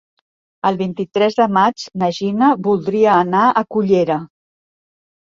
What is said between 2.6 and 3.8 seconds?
voldria anar a